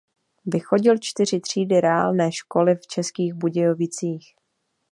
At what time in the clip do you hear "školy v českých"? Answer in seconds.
2.31-3.33